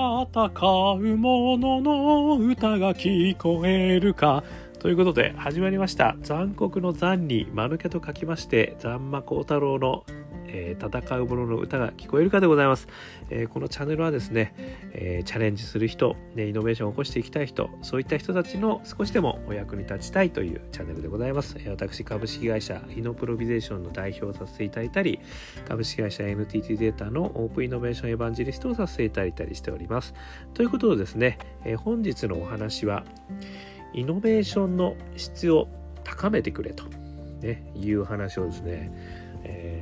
[0.00, 0.48] 戦
[0.94, 4.42] う者の歌が聞こえるか。
[4.78, 6.16] ということで始まりました。
[6.22, 10.04] 残酷の残に間抜けと書きまして残魔高太郎の
[10.52, 12.88] えー、戦う者の歌が聞こえるかでございます、
[13.30, 14.54] えー、このチャンネルはですね、
[14.92, 25.20] えー、チャレンジする人、ね、イノベーションを起こしていきたい人そういった人たちの少しでもお役に立ちたいというチャンネルでございます、え私株式会社イノプロビゼーションの代表をさせていただいたり
[25.68, 30.14] 株式会社 NTT データのオープンイノベーションエヴァンジリストをさせていただいたりしております。
[30.54, 33.04] ということでですね、え本日のお話は
[33.92, 35.68] イノベーションの質を
[36.04, 36.84] 高めてくれと、
[37.40, 38.92] ね、いう話をですね、
[39.44, 39.79] えー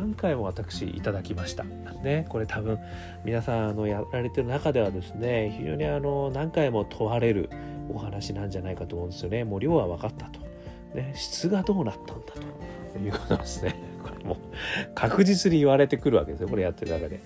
[0.00, 1.64] 何回も私いただきました。
[2.02, 2.78] ね、これ多分
[3.22, 7.50] 皆さんあのやられてる中ではですね非常にあの何回も問われる
[7.92, 9.44] お話なんじゃないかと思うんですよね。
[9.44, 10.40] もう量は分かったと。
[10.94, 12.32] ね、質がどうなったんだ
[12.94, 13.76] ということですね。
[14.02, 14.38] これも
[14.94, 16.48] 確実に言われてくるわけですよ。
[16.48, 17.20] これやってる中で。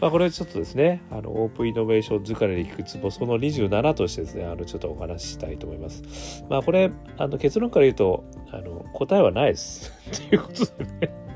[0.00, 6.44] まあこれちょっとですね、あのオープンイノベーション疲れに聞くツボその27としてですね、あのちょっとお話ししたいと思います。
[6.48, 9.92] まあこれ、あの結論から言うと、あの答えはないです。
[10.30, 11.31] ということでね。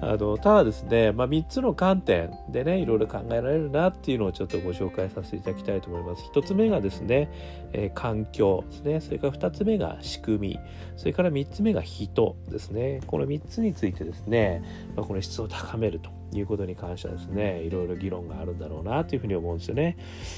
[0.00, 6.24] あのただですね、まあ、3つの観点でねいろいろ考えられるなっていうのをちょっとご紹介させていただきたいと思います。
[6.32, 7.28] 1つ目がですね、
[7.72, 10.60] えー、環境ですねそれから2つ目が仕組み
[10.96, 14.62] それから3つ目が人ですねこの3つについてですね、
[14.94, 19.96] まあ、この質を高めるということに関してはですねいろいろ議論があるんだろうなというふうに思うんですよね。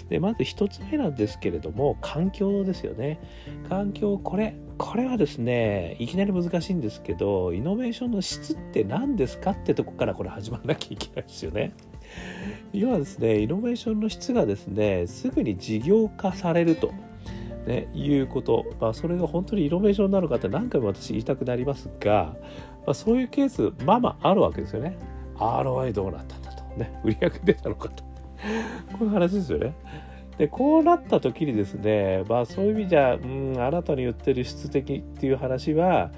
[0.09, 3.21] でまず1つ目なんですけれども環境ですよね。
[3.69, 11.75] 環境これこれはですねいきなり難しいんですけどイノベーションの質って何ですかってとこからこれ始まらなきゃいけないですよね。
[12.73, 16.93] 要はですねイノベーションの質がですねすぐに事業化されると。
[17.67, 22.35] ね、いうこと、まあ、それが本当にイノベーションなるかって何回も私言いたくなりますが、
[22.87, 24.97] まあ、そういうケースまあまああるわけですよね。
[25.37, 26.65] ROI どうなったんだと。
[26.79, 28.03] ね、売り上げ出たのかと。
[28.03, 28.11] こ
[29.03, 29.75] ういう話ですよね。
[30.41, 36.11] でこうなった時にですね、まあ、そういう意味じゃ、うん、あなたに言ってる質的っていう話は、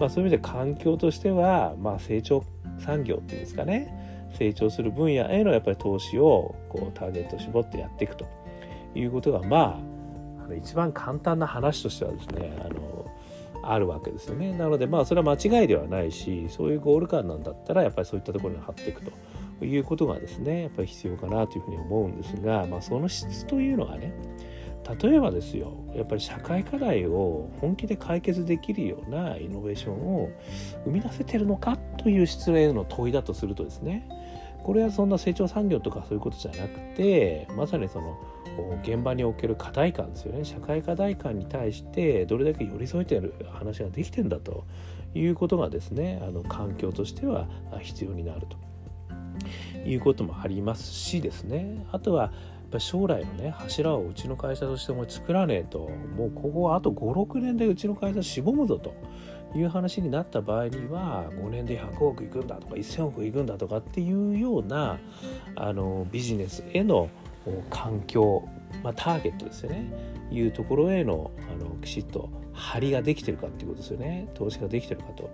[0.00, 2.44] まあ、そういう意味で環境としては、まあ、成長
[2.80, 4.26] 産業っていうんですかね。
[4.36, 8.26] 成長する分野へのやっぱり投資をこうターゲットを絞ってやっていくと。
[8.96, 9.80] いうことがま
[10.40, 13.06] ああの一番簡単な話としてはですねあの
[13.62, 14.52] あるわけですよね。
[14.56, 19.12] なのでまあそれは間違いではないしそういうゴール感なんだったらやっぱりそういったところに貼っていくと。
[19.64, 24.12] いうことがですねやっぱり必要かなというふうに思うんですが、まあ、その質というのがね
[25.02, 30.30] 例えばですよやっぱり社会課題を本気で解決できるようなイノベーションを
[30.84, 34.08] 生み出せてるのかという質への問いだとするとですね
[34.62, 38.18] これはそんな成長産業とかそういうことじゃなくてまさにその
[38.82, 44.64] 現場における課題感ですよね社会課題感に対してどれだけ寄り添えてる話ができてんだと
[45.14, 47.48] いうことがですねあの環境としては
[47.80, 48.67] 必要になると。
[49.86, 51.86] いうこともありますしですね。
[51.92, 52.32] あとは
[52.78, 58.94] 将来のね柱をうちの会社としても作らねえともうここはあと56年でうちの会社しぼむぞと
[59.56, 64.98] いう話になった場合には5年で100億いくんだとか1000億いくんだとかっていうような
[65.56, 67.08] あのビジネスへの
[67.70, 68.46] 環境、
[68.82, 69.86] まあ、ターゲットですよね。
[70.30, 74.28] いうところへのあのきちっと張りができてるかっていうことですよね。
[74.34, 75.30] 投資ができてるかと。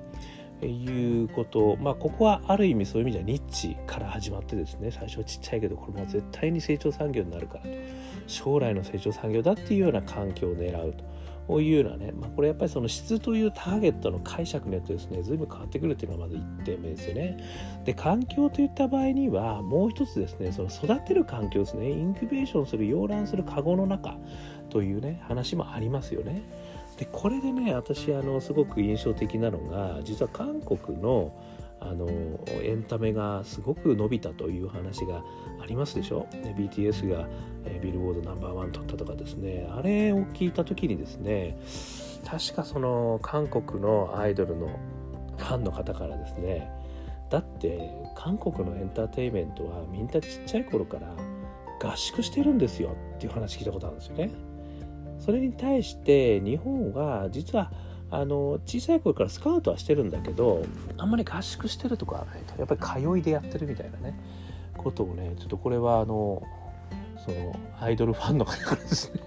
[0.66, 7.68] いうことまあここはある意味そういう意味ではニッチから始まってですね最初はちっちゃいけどこれも絶対に成長産業になるからと
[8.26, 11.14] 将来の成長産業だっていうような環境を狙うと。
[11.60, 17.36] いうようなね、まあ、これやっぱりその質というターゲットの解釈によってですね、随分変わってくるっていうのがまず1点目ですよね。
[17.84, 24.16] で、環境といった場合には、もう一つですね、その育てる環境ですね、インキュベーションする、洋卵するカゴの中
[24.70, 26.42] というね、話もありますよね。
[26.96, 31.32] でこれでね私あのすごく印象的なのが実は韓国の
[31.80, 32.08] あの
[32.62, 35.22] エンタメがすごく伸びたという話が
[35.60, 37.28] ありますでしょ、ね、BTS が、
[37.66, 41.58] えビルボードナンバーワン取ったとかですねあれを聞いた時にですね
[42.24, 44.68] 確かその韓国のアイドルの
[45.36, 46.70] ファンの方からですね
[47.28, 51.14] だって韓国のエンターテインメントはみんなちっちゃい頃から
[51.86, 54.53] 合宿してるんですよっていう話聞いたことあるんですよね。
[55.18, 57.70] それに対して日本は実は
[58.10, 60.64] あの小さい頃からスカウトはしてるんだけど
[60.98, 62.54] あんまり合宿してるとかはないと。
[62.58, 64.18] やっぱり通いでやってるみたいなね
[64.76, 66.42] ことをねちょっとこれはあの
[67.24, 69.20] そのアイドルファンの方からですね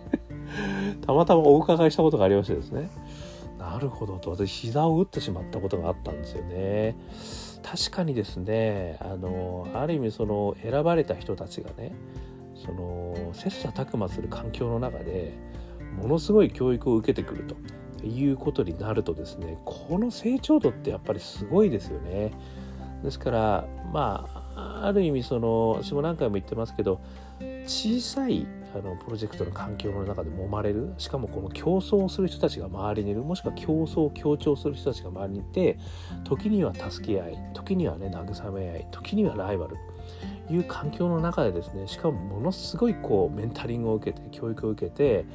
[1.05, 2.89] たまたまお伺いしたことがありましてですね。
[3.57, 4.31] なるほどと。
[4.31, 6.95] 私膝を打ってしまったことがあったんですよね。
[7.63, 11.93] 確かにですねあのある意味その選ばれた人たちがね
[12.55, 15.33] その切磋琢磨する環境の中で
[15.97, 17.55] ものすごい教育を受けてくると。
[18.05, 22.31] いうことになるとですねこの成長度ってやっぱりすごいですよね。
[23.03, 27.01] ですからまあある意味その私も何回も言ってますけど
[27.65, 30.93] 小さいあのプロジェクトの環境の中で揉まれる。
[30.97, 33.23] しかもこの競争をする人たちが周りにいる。
[33.23, 35.79] もしくは競争を強調する人たちが周りにいて
[36.23, 39.75] 時には助け合い時にはね慰め合い時にはライバル。
[40.47, 45.25] という環境の中でですねしかもものすごいこうメンタリングを受けて教育を受けて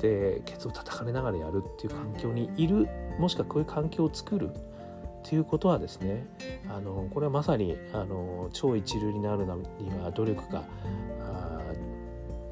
[0.00, 2.88] でケツを叩かれながらやるっていう環境にいる
[3.18, 6.26] もしくはこういう環境を作るっていうことはですね
[6.68, 10.64] あのこれはまさにあの超一流になるには努力か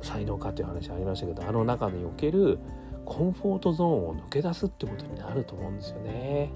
[0.03, 2.59] 才能かという話ありましたけどあの中における
[3.05, 6.51] コンフォートゾーンを抜け出すってことになると思うんですよね。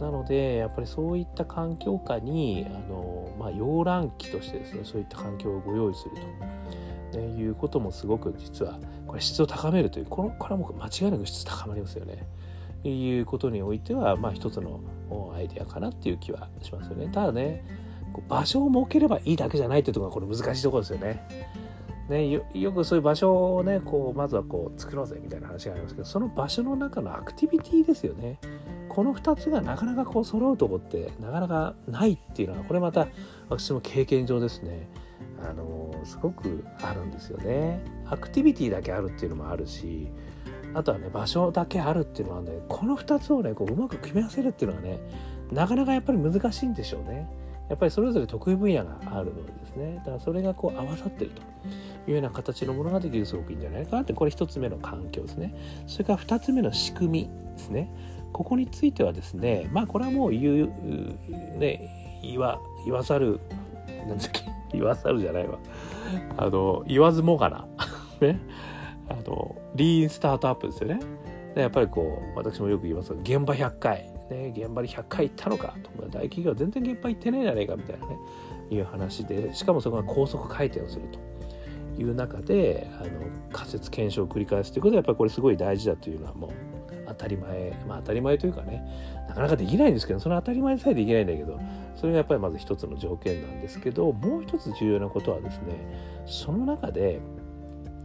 [0.00, 6.20] なのでやっぱりそういった環境下にあの、まあ、洋卵期としてですねそういった環境をご用意すると、
[7.12, 12.26] ね、いうこともすごく実はこれ質を高めるというこのこれはもう間違いなく質高まりますよね。
[12.84, 14.80] いうことにおいてはまあ一つの
[15.36, 17.08] アイデアかなっていう気はしますよね。
[17.12, 17.64] ただね
[18.28, 21.26] 場所を設ければいいだけじゃないっていうところがこれ難しいところですよね。
[22.08, 28.38] ね、よよくそういう場所をねこうまずはこう作ろうぜみたいな話がありますけどその場所の中のアクティビティですよね
[28.88, 33.06] この2つがなかなかこう揃うとこってなかなかないっていうのはこれまた
[33.48, 34.88] 私も経験上ですね
[35.48, 37.82] あのすごくあるんですよね。
[38.06, 40.08] アクティビティだけあるっていうのもあるし
[40.74, 45.00] あとはね場所だけあるっていうのはねこの2つをねこううまく組み合わせるっていうのはね
[45.50, 47.28] なかなかやっぱり難しいんでしょうね。
[47.68, 49.96] やっぱりそれぞれ得意分野があるのですね。
[49.98, 51.42] だからそれがこう合わさってると
[52.06, 55.54] いうような形のものができるすごくいいんじゃないかなってこれ1つ目の環境ですね。
[55.86, 57.90] それから2つ目の仕組みですね。
[58.32, 63.40] ここについてはですねまあこれはもう言うね言わ言わざる
[64.08, 65.58] 何だっけ言わざるじゃないわ。
[66.36, 67.66] あの言わずもがな。
[68.20, 68.40] ね。
[69.08, 71.00] あのリーンスタートアップですよね。
[71.54, 74.12] でやっぱりこう私もよく言いますが現場100回。
[74.30, 75.74] ね現場に100回行ったのか。
[75.82, 78.16] と大企業全然現場行ってないじゃないかみたいなね。
[78.70, 81.32] いう話でしかもそこが高速回転をすると。
[81.98, 83.10] いう中であの
[83.52, 86.50] 仮説検証を繰り返すということはやっぱりこれすごい大事だというのはもう
[87.14, 88.84] 当たり前まあ当たり前というかね
[89.28, 91.60] なかなかできないんですけどその当たり前さえできないんだけど
[91.96, 97.20] それがやっぱりまず一つの条件なんですけどもう一つ重要なことはですねその中で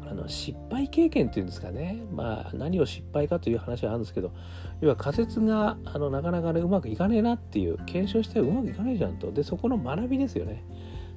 [0.10, 4.32] あの失敗経験っていうんですかねまあ何を失敗かという話はあるんですけど
[4.80, 9.32] 要は仮説があのなかなかねうまくいかねえなっていう検証してうまくいかないじゃんと。
[9.32, 10.64] でそこの学びですよね。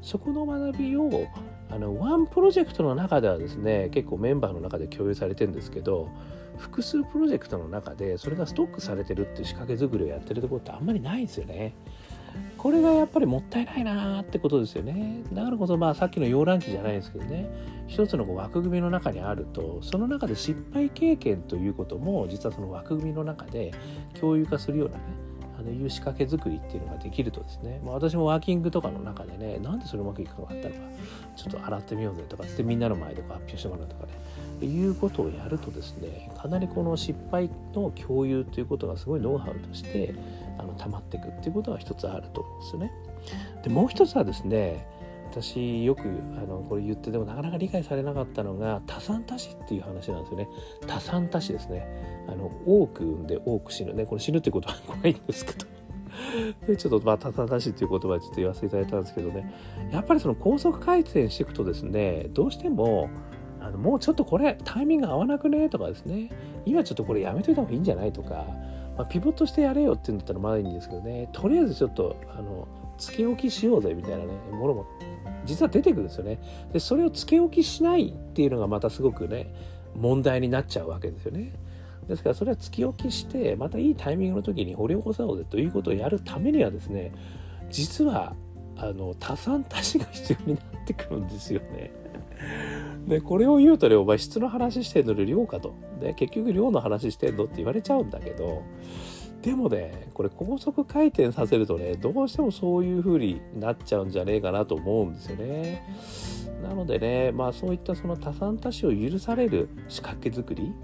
[0.03, 1.11] そこの学びを
[1.71, 6.09] あのワンプロジェクトの中ではですね結構メンバーの中で共有されてるんですけど
[6.59, 11.75] 複数プロジェクトの中でそれがストックされてるっていう仕掛け作りをやってるところってあんまりないんですよね。
[12.59, 15.23] これがやっぱりもったいないなーってことですよね。
[15.33, 17.49] だからこそまあさっきの洋覧機じゃないですけどね
[17.87, 23.73] 一つのこう枠組みの中にあるとその中で失敗経験ということも実はその枠組みの中で
[24.21, 25.03] 共有化するようなね
[25.61, 30.81] あのいう仕掛け作りっていうのができるとですね、まあ、私もワーキングとかの中でねなんでそれうまくいかなかったのか
[31.37, 40.15] ちょっと洗ってみようぜとかってみんなの前でこう発表してもらうとかねいうことをやるとですねかなりこの失敗の共有ということがすごいノウハウとして
[40.59, 42.93] あの溜まっていくっていうことが一つあると思うんですよね。
[43.63, 44.87] でもう一つはですね
[45.31, 46.03] 私よく
[46.37, 50.49] あのこれ言ってでもなかなか理解されなかったのが多産多死っていう話なんですよね。
[50.87, 51.87] 多産多死ですね。
[52.29, 53.95] あの多く産んで多く死ぬ。
[53.95, 55.67] ねこれ死ぬってことは怖いんですけど。
[56.67, 59.53] でちょっとまあ多産多死っていう言葉でちょっと言わせていただいたんですけどね。
[59.93, 63.09] やっぱりその高速回転していくとですねどうしても
[63.61, 66.31] あのもうちょっとこれタイミング合わなくねとかですね。
[66.67, 68.47] 今ちょっとこれやめといた方がいいんじゃないとか、
[68.97, 71.29] まあ、ピボットしてやれよって言うんだったらまだいいんですけどね。
[71.33, 72.67] とりあえずちょっとあの
[73.01, 74.87] つけ置きしようぜみたいなねものも
[75.45, 76.41] 実は出てくるんですよね
[76.73, 79.53] でそれをつけ置きしないっていうのがまたすごくね
[79.97, 81.53] 問題になっちゃうわけですよね
[82.07, 87.13] ですからそれはつき置きしてまたいいタイミングの時に掘り起こそうぜということをやるためにはですね
[87.71, 88.35] 実は
[88.77, 91.93] あの多産多死が必要になってくるんですよね。
[93.07, 95.75] でこれを言うとねお前質の話してんのに量かと。
[96.01, 98.63] で結局量の話してんのって言われちゃうんだけど
[99.43, 105.83] でもねこれ高速回転させるとねどうしてもそういう風になっちゃうんじゃねえかなと思うんですよね。
[106.63, 110.75] なのでねまあそういったその多産多死を許される仕掛け作り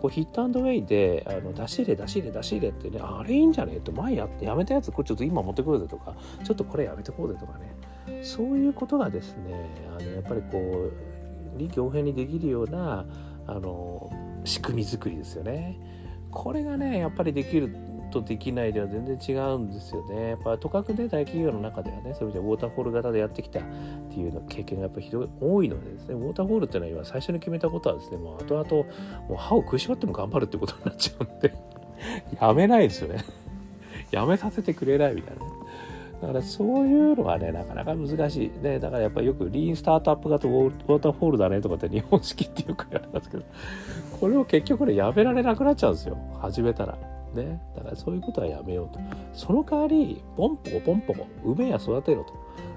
[0.00, 13.04] こうヒットアンドウェイであの出し入れ出し入れ出し入れってねあれいいんじゃねえと前ややめたやつこれちょっと今持ってくるぜとかちょっとこれやめてこうぜとかねそういうことがですねあのやっぱりこう臨機応変にできるような
[13.46, 14.10] あの
[14.44, 15.93] 仕組み作りですよね。
[16.34, 17.74] これがねやっぱりできる
[18.10, 20.30] とできないでは全然違うんですよね。
[20.30, 23.62] やっぱとかくね大企業の中ではねそういう意味でウォーターフォール型でやってきたっ
[24.10, 28.70] ていうの経験がやっぱりひどい多いのでですねウォーターフォールっていうのは今最初に決めたことはですねもう後々
[29.28, 31.54] もう歯を食いしばっても頑張るってことになっちゃうんで
[32.40, 33.24] やめないですよね。
[34.10, 35.42] やめさせてくれないみたいな。
[36.24, 38.62] だからそういうのはねなかなか難しい。
[38.62, 43.44] ねだからやっぱりよくリーンスタートアップ型ウォーターフォールだねとかって日本式ってよく言われますけど。
[44.18, 46.16] これを結局ねやめられなくなっちゃうんですよ。
[46.40, 46.96] 始めたら。
[47.34, 47.60] ね。
[47.76, 49.00] だからそういうことはやめようと。
[49.34, 52.32] その代わりポンポコポンポコ梅や育てろと。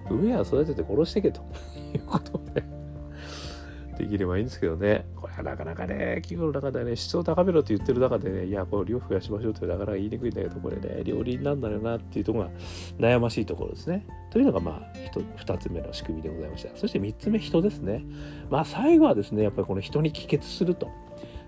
[0.10, 1.42] 梅や育てて殺してけと。
[1.94, 2.77] いうことで。
[3.98, 12.50] できればいいんですけどね、これはなかなかね、企業の中でね、質を高めろって言ってる中でね、いや、これ量増やしましょうってなかなか言いにくいんだけど、これね、両輪なんだよなっていうとこが
[13.00, 14.06] 悩ましいところですね。
[14.30, 14.98] というのが、まあ、
[15.42, 16.76] 2つ目の仕組みでございました。
[16.78, 18.04] そして3つ目、人ですね。
[18.50, 20.90] まあ、最後はですね、やっぱりこの人に帰結すると。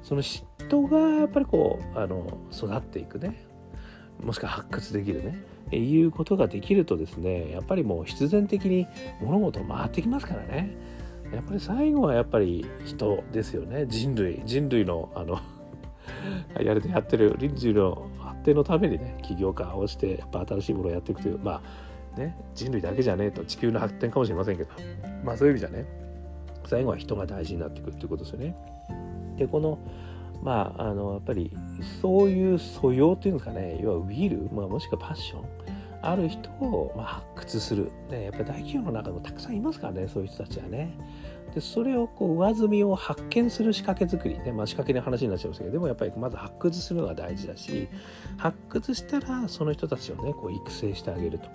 [0.02, 3.46] その人がやっぱりこう、あの、育っていくね。
[4.24, 5.60] もしくは発掘できるね。
[5.78, 8.88] いうことができるとですね、やっぱりもう必然的に
[9.22, 10.76] 物事回ってきますからね。
[11.34, 15.40] やっぱり最後はやっぱり人ですよね人類人類のあの
[16.60, 21.62] やれてやってる人類の発展のためにね起業家をしてやっぱ新しいものをやっていくというま
[22.16, 24.70] あね人類だけじゃねえと地球の発展かもしれませんけど
[25.24, 25.86] まあそういう意味じゃね
[26.66, 28.56] 最後は人が大事になっていくっていうことですよね。
[29.38, 29.80] でこの
[30.44, 31.52] まああのやっぱり
[32.02, 35.42] そういう素養っていうんですかね要はウィル、まあ、もしくはパッション
[36.02, 40.96] ある人をま発掘する、ね、やっぱり大企業の中でもたくさんいますからねそういう人たちはね。
[41.54, 47.88] でそれをこう上積みを発見する仕掛け作りね、まあ、仕掛けの話になっちゃいましたけどでもやっぱりまず発掘するのが大事だし
[48.38, 51.50] 発掘したらその人たちをねこう育成してあげると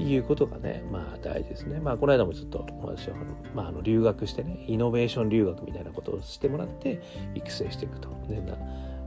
[0.00, 1.80] いうことがねまあ大事ですね。
[1.80, 3.16] まあこの間もちょっと私は、
[3.54, 7.02] まあ、あの留学してねイノベーション留学みたいなことをしてもらって
[7.34, 8.42] 育成していくと、ね、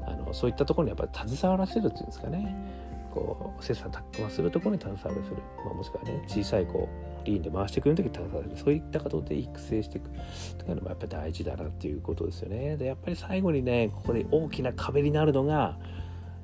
[0.06, 2.89] あのそういったところにやっぱり携わらせるっていうんですかね。
[3.14, 6.88] こう切磋琢磨するところに携わるする、まあ、もしくはね小さいこ
[7.24, 8.52] うリーンで回してくれる時に携わる。
[8.56, 10.10] そういったことで育成していく
[10.58, 12.78] というのもやっぱり大事だなっていうことですよね。
[12.78, 15.78] でやっぱり最後にねここで大きな壁になるのが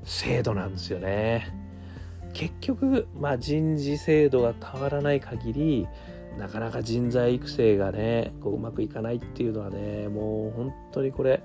[0.03, 1.65] 制度なんですよね。
[2.33, 5.87] 結局、まあ、人事制度が変わらない限り
[6.37, 11.41] なかなか人材育成がねこううまくいかないっていうのはねもう本当にこれ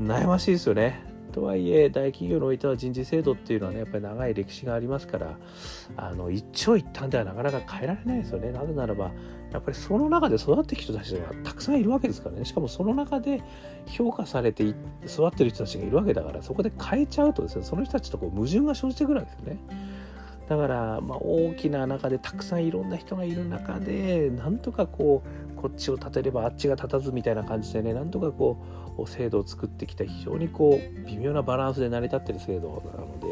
[0.00, 1.07] 悩ましいですよね。
[1.28, 5.38] とはいえ大企業においては人事制度っていうのはねやっぱり長い歴史がありますから
[5.96, 9.12] あの一長一短ではなかなか変えられないですよねなぜならば
[9.52, 13.42] やっぱりその中で育ってきた人たちがたくさんいるわけですからねしかもその中で
[13.86, 19.98] 評価されて育ってる人たちがいるわけだからそこで変えちゃうとですねその人たちとこう矛盾が生じてくるわけですよね。
[20.48, 28.56] だから、まあ、大きな中でたくさんいろんな人がいる中でなんとかこうこっちを立てればあっちが立たずみたいな感じでねなんとかこ
[28.86, 33.28] うこう制度を作ってきた非常にこう微妙なバランスで成り立ってる制度なので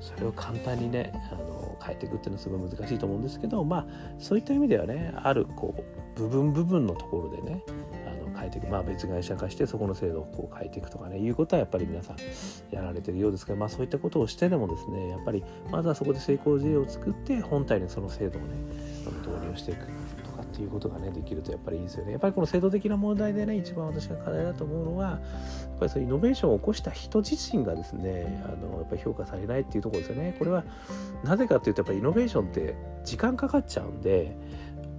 [0.00, 3.86] それを簡単にねあの変えていくっていうのはすごい難しいと思うんですけどまあ
[4.18, 5.74] そういった意味ではねあるこ
[6.16, 7.62] う部分部分のところでね
[8.06, 12.16] あの変えていくまあ別会社化してそこの制度をこう変えていくとかねいうことはやっぱり皆さん
[12.74, 18.48] やられてるようですけどまあそういったことをしてでもですねやっぱりまずはそこで成功事例を作って本体にその制度をね
[19.20, 20.25] 導入していく。
[20.56, 22.12] っていうことがねできるとやっぱりいいですよね。
[22.12, 30.34] やっぱりこの制度的な問題でね一番私が課題だと思うのはやっぱりそうイノベーションを起こした人自身がですねあのやっぱり評価されないっていうところですよね。
[30.38, 30.64] これは
[31.24, 34.34] なぜかっていうとやっぱりイノベーションって時間かかっちゃうんで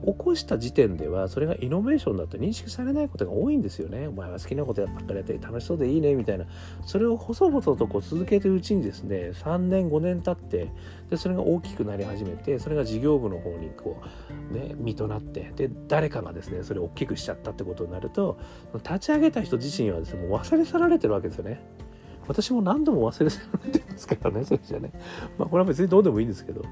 [0.06, 4.08] 起こした時点ではそれがイノベーションだと認識されないことが多いんですよね。
[4.08, 6.46] お前は好きなことばっかりやって楽しそうでいいねみたいな。
[6.86, 10.72] それを細々とこう続けてるうちにですね、3年5年経って、
[11.10, 14.01] で、それが大きくなり始めて、それが事業部の方にこ
[14.51, 18.38] う、ね、身となって、で、誰かがですね、それを大きくしちゃったってことになると、
[18.75, 21.62] 立ち上げた人自身はですね、もう忘れ去られてるわけですよね。
[22.28, 24.92] 私も何度も忘れ去られてますからね、 それじゃね。
[25.38, 26.64] まあ、これは別にどうでもいいんですけど、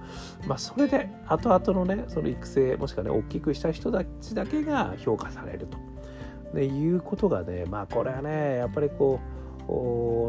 [0.47, 5.77] まあ、それで、後々のね、その育成、もしくはね、大きくした人たちだけが評価されると。
[6.53, 9.35] でいうことがね、まあ、これはね、やっぱりこう、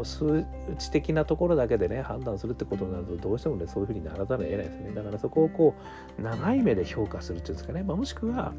[0.03, 0.45] 数
[0.77, 4.91] 値的なところだけでね判断するってことになるとどうしてもねそういうふうにならざるを得ないですね。
[4.95, 5.75] だからそこをこ
[6.17, 8.53] う長い目で評価するっていうんですかね、まあ、もしくは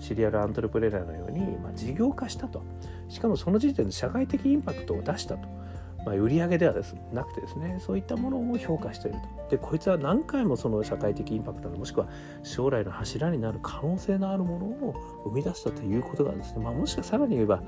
[0.00, 2.62] シリアルアントレプレーナーのように、まあ、事業化したと。
[3.08, 5.48] しかもその時点で社会的インパクトを出したと。
[6.04, 9.42] まあ、売上ではですなくてですねそういったものを評価していると。
[9.50, 12.08] でこいつは何回もその社会的インパクトもしくは
[12.42, 14.94] 将来の柱になる可能性のあるものを
[15.24, 17.62] 生み出したということがですね、まあ、もしくはさらに言えば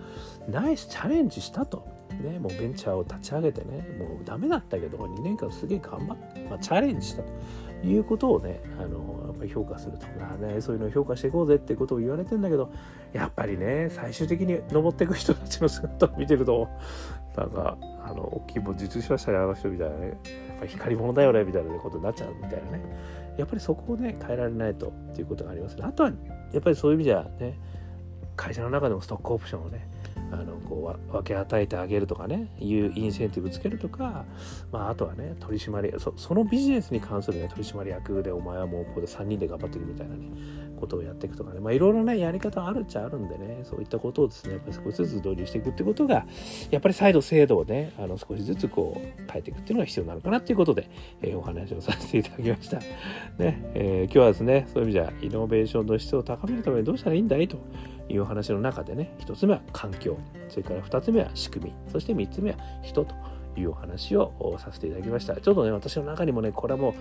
[0.49, 1.87] ナイスチャレンジしたと、
[2.23, 10.07] ね、もうベンチャーを立ち上げてねもうダメだったけど2年間すげえ頑張って、まあ、チャレンジしたということをねあのやっぱり評価すると。
[10.07, 12.73] かねそういうのを評価していこうぜってことを言われてんだけど
[13.12, 16.69] やっぱりね最終的に登っていく人たちの姿を見てると
[17.37, 23.14] なんかあの大きいも実しましたねあの人みたいなねやっぱ光り物だよねみたいなことになっちゃうみたいなね。
[23.37, 25.83] やっぱりそこをね変えられないとっていうことがありますね。
[25.85, 26.12] あとは
[26.53, 27.59] やっぱりそういう意味じゃね
[28.37, 29.88] 会社の中でもストックオプションをね
[30.35, 34.25] あのこう分け与えてあげるとかねいうインセンティブつけるとか、
[34.73, 40.29] まあ、あとはね取締役そのビジネスに関する、ね、取締役でお前はもうここで3人で頑張ってるみたいなね
[40.81, 46.26] ことをやっていくとかねいろいろねやり方あるっちゃあるんでねそういったことをですねやっぱり少しずつ導入していくってことが
[46.71, 50.91] やっぱり再度制度をねあの少しずつこう変えていくっていうのが必要なのかなっていうことで、
[51.23, 52.79] えー、お話をさせていただきました。
[53.38, 57.59] ねえー、今日はですねそういう意味じゃイノベーションの質を高めるためにどうしたらいいんだいと
[58.09, 60.19] いう話の中でね1つ目は環境。
[60.49, 61.73] それから2つ目は仕組み。
[61.91, 63.15] そして3つ目は人と
[63.57, 65.37] いうお話をさせていただきました。
[65.37, 66.95] ちょっとね、私の中にもね、これはもう、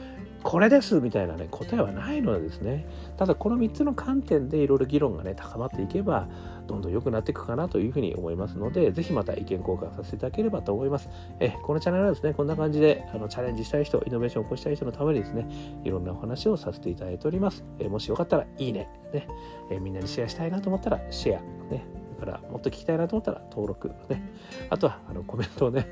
[0.44, 2.86] これですみたいなね、答えはないのでですね、
[3.18, 6.28] ただこの3つの観点でいろいろ議論がね、高まっていけば、
[6.68, 11.10] どんどん良くなっていくかなというふうに思いますので、ぜひまた意見交換させていただければと思います。
[11.40, 15.48] えこのチャンネルはですね、こんな感じであのチャレンジしたい人、イノベーションを起こしたい人のためにですね、
[15.84, 17.64] いろんなお話をさせていただいております。
[17.80, 19.28] えもしよかったら、いいね、ね、
[19.70, 21.42] えみんなにシェアしたいなと思ったら、シェア、
[21.72, 21.86] ね、
[22.26, 24.24] からもっと聞きたいなと思ったら登録ね
[24.70, 25.88] あとはあのコメントをね、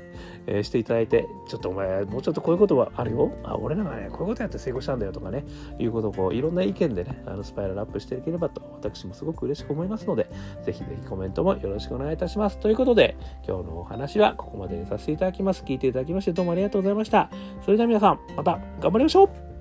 [0.46, 3.32] えー、していただいてちょっとお前もうちょっとこういうことはあるよ。
[3.44, 5.44] あ俺なんかねこういうことやって成功したんだよとかね
[5.78, 10.30] いうことをこういろんな意見でねあのスパイラルアップしていければと私もすごく嬉しく思いますので
[10.64, 12.58] ぜひぜひコメントもよろしくお願いいたします。
[12.58, 15.62] ということで今日のお話はここまでにさせていただきます。
[15.64, 17.30] 聞いていただきましてどうもありがとうございました。
[17.64, 19.51] それでは皆さんまた頑張りましょう。